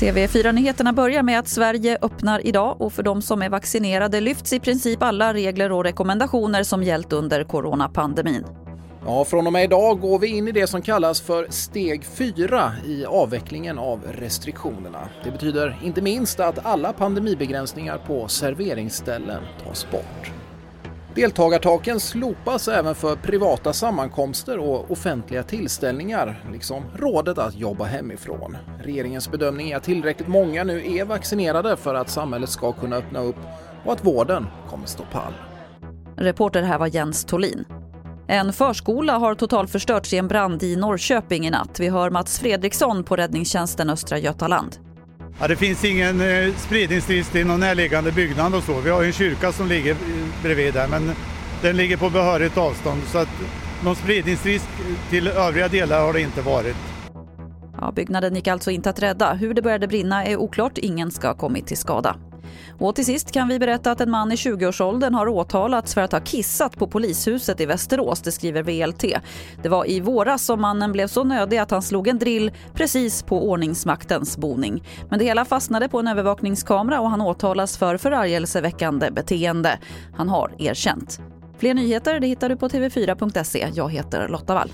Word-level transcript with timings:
TV4-nyheterna 0.00 0.92
börjar 0.92 1.22
med 1.22 1.38
att 1.38 1.48
Sverige 1.48 1.98
öppnar 2.02 2.46
idag 2.46 2.80
och 2.80 2.92
för 2.92 3.02
de 3.02 3.22
som 3.22 3.42
är 3.42 3.48
vaccinerade 3.48 4.20
lyfts 4.20 4.52
i 4.52 4.60
princip 4.60 5.02
alla 5.02 5.34
regler 5.34 5.72
och 5.72 5.84
rekommendationer 5.84 6.62
som 6.62 6.82
gällt 6.82 7.12
under 7.12 7.44
coronapandemin. 7.44 8.44
Ja, 9.06 9.24
från 9.24 9.46
och 9.46 9.52
med 9.52 9.64
idag 9.64 10.00
går 10.00 10.18
vi 10.18 10.26
in 10.26 10.48
i 10.48 10.52
det 10.52 10.66
som 10.66 10.82
kallas 10.82 11.20
för 11.20 11.46
steg 11.50 12.04
4 12.04 12.72
i 12.86 13.04
avvecklingen 13.04 13.78
av 13.78 14.00
restriktionerna. 14.20 15.08
Det 15.24 15.30
betyder 15.30 15.78
inte 15.84 16.02
minst 16.02 16.40
att 16.40 16.66
alla 16.66 16.92
pandemibegränsningar 16.92 17.98
på 18.06 18.28
serveringsställen 18.28 19.42
tas 19.64 19.90
bort. 19.90 20.32
Deltagartaken 21.16 22.00
slopas 22.00 22.68
även 22.68 22.94
för 22.94 23.16
privata 23.16 23.72
sammankomster 23.72 24.58
och 24.58 24.90
offentliga 24.90 25.42
tillställningar, 25.42 26.44
liksom 26.52 26.84
rådet 26.96 27.38
att 27.38 27.54
jobba 27.54 27.84
hemifrån. 27.84 28.56
Regeringens 28.84 29.30
bedömning 29.30 29.70
är 29.70 29.76
att 29.76 29.82
tillräckligt 29.82 30.28
många 30.28 30.64
nu 30.64 30.96
är 30.96 31.04
vaccinerade 31.04 31.76
för 31.76 31.94
att 31.94 32.10
samhället 32.10 32.50
ska 32.50 32.72
kunna 32.72 32.96
öppna 32.96 33.20
upp 33.20 33.36
och 33.84 33.92
att 33.92 34.04
vården 34.04 34.46
kommer 34.70 34.86
stå 34.86 35.02
pall. 35.12 35.32
Reporter 36.16 36.62
här 36.62 36.78
var 36.78 36.86
Jens 36.86 37.24
Tolin. 37.24 37.64
En 38.28 38.52
förskola 38.52 39.18
har 39.18 39.34
totalförstörts 39.34 40.12
i 40.12 40.16
en 40.16 40.28
brand 40.28 40.62
i 40.62 40.76
Norrköping 40.76 41.46
i 41.46 41.50
natt. 41.50 41.80
Vi 41.80 41.88
hör 41.88 42.10
Mats 42.10 42.38
Fredriksson 42.38 43.04
på 43.04 43.16
räddningstjänsten 43.16 43.90
Östra 43.90 44.18
Götaland. 44.18 44.85
Ja, 45.40 45.48
det 45.48 45.56
finns 45.56 45.84
ingen 45.84 46.20
eh, 46.20 46.54
spridningsrisk 46.56 47.34
i 47.34 47.44
någon 47.44 47.60
närliggande 47.60 48.12
byggnad 48.12 48.54
och 48.54 48.62
så. 48.62 48.80
Vi 48.80 48.90
har 48.90 49.04
en 49.04 49.12
kyrka 49.12 49.52
som 49.52 49.66
ligger 49.68 49.90
eh, 49.90 49.96
bredvid 50.42 50.74
där 50.74 50.88
men 50.88 51.12
den 51.62 51.76
ligger 51.76 51.96
på 51.96 52.10
behörigt 52.10 52.58
avstånd 52.58 53.02
så 53.06 53.18
att 53.18 53.28
någon 53.84 53.96
spridningsrisk 53.96 54.64
till 55.10 55.28
övriga 55.28 55.68
delar 55.68 56.00
har 56.00 56.12
det 56.12 56.20
inte 56.20 56.42
varit. 56.42 56.76
Ja, 57.80 57.92
byggnaden 57.92 58.34
gick 58.34 58.48
alltså 58.48 58.70
inte 58.70 58.90
att 58.90 59.02
rädda. 59.02 59.32
Hur 59.32 59.54
det 59.54 59.62
började 59.62 59.88
brinna 59.88 60.24
är 60.24 60.36
oklart. 60.36 60.78
Ingen 60.78 61.10
ska 61.10 61.28
ha 61.28 61.34
kommit 61.34 61.66
till 61.66 61.76
skada. 61.76 62.16
Och 62.78 62.94
till 62.94 63.04
sist 63.04 63.32
kan 63.32 63.48
vi 63.48 63.58
berätta 63.58 63.90
att 63.90 64.00
en 64.00 64.10
man 64.10 64.32
i 64.32 64.34
20-årsåldern 64.34 65.14
har 65.14 65.28
åtalats 65.28 65.94
för 65.94 66.00
att 66.00 66.12
ha 66.12 66.20
kissat 66.20 66.76
på 66.76 66.86
polishuset 66.86 67.60
i 67.60 67.66
Västerås, 67.66 68.20
det 68.20 68.32
skriver 68.32 68.62
VLT. 68.62 69.04
Det 69.62 69.68
var 69.68 69.90
i 69.90 70.00
våras 70.00 70.44
som 70.44 70.60
mannen 70.60 70.92
blev 70.92 71.06
så 71.06 71.24
nödig 71.24 71.58
att 71.58 71.70
han 71.70 71.82
slog 71.82 72.08
en 72.08 72.18
drill 72.18 72.52
precis 72.74 73.22
på 73.22 73.50
ordningsmaktens 73.50 74.38
boning. 74.38 74.82
Men 75.10 75.18
det 75.18 75.24
hela 75.24 75.44
fastnade 75.44 75.88
på 75.88 75.98
en 75.98 76.08
övervakningskamera 76.08 77.00
och 77.00 77.10
han 77.10 77.20
åtalas 77.20 77.78
för 77.78 77.96
förargelseväckande 77.96 79.10
beteende. 79.10 79.78
Han 80.16 80.28
har 80.28 80.54
erkänt. 80.58 81.20
Fler 81.58 81.74
nyheter 81.74 82.20
det 82.20 82.26
hittar 82.26 82.48
du 82.48 82.56
på 82.56 82.68
tv4.se. 82.68 83.68
Jag 83.74 83.92
heter 83.92 84.28
Lotta 84.28 84.54
Wall. 84.54 84.70